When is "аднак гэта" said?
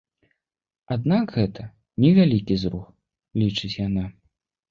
0.95-1.65